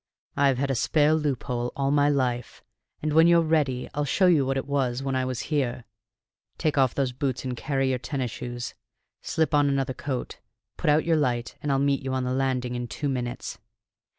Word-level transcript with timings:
I've 0.35 0.57
had 0.57 0.71
a 0.71 0.73
spare 0.73 1.13
loophole 1.13 1.71
all 1.75 1.91
my 1.91 2.09
life, 2.09 2.63
and 3.03 3.13
when 3.13 3.27
you're 3.27 3.43
ready 3.43 3.87
I'll 3.93 4.03
show 4.03 4.25
you 4.25 4.47
what 4.47 4.57
it 4.57 4.65
was 4.65 5.03
when 5.03 5.15
I 5.15 5.25
was 5.25 5.41
here. 5.53 5.83
Take 6.57 6.75
off 6.75 6.95
those 6.95 7.11
boots, 7.11 7.45
and 7.45 7.55
carry 7.55 7.89
your 7.91 7.99
tennis 7.99 8.31
shoes; 8.31 8.73
slip 9.21 9.53
on 9.53 9.69
another 9.69 9.93
coat; 9.93 10.39
put 10.75 10.89
out 10.89 11.05
your 11.05 11.17
light; 11.17 11.55
and 11.61 11.71
I'll 11.71 11.77
meet 11.77 12.01
you 12.01 12.13
on 12.15 12.23
the 12.23 12.33
landing 12.33 12.73
in 12.73 12.87
two 12.87 13.09
minutes." 13.09 13.59